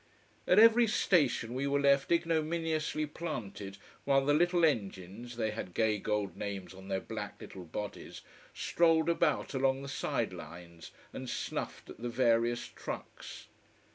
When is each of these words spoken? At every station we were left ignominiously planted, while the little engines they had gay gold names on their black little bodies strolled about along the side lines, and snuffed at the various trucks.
At 0.47 0.57
every 0.57 0.87
station 0.87 1.53
we 1.53 1.67
were 1.67 1.79
left 1.79 2.11
ignominiously 2.11 3.05
planted, 3.05 3.77
while 4.03 4.25
the 4.25 4.33
little 4.33 4.65
engines 4.65 5.35
they 5.37 5.51
had 5.51 5.75
gay 5.75 5.99
gold 5.99 6.35
names 6.35 6.73
on 6.73 6.87
their 6.87 6.99
black 6.99 7.39
little 7.39 7.65
bodies 7.65 8.21
strolled 8.51 9.09
about 9.09 9.53
along 9.53 9.83
the 9.83 9.87
side 9.87 10.33
lines, 10.33 10.89
and 11.13 11.29
snuffed 11.29 11.87
at 11.87 11.99
the 11.99 12.09
various 12.09 12.65
trucks. 12.65 13.45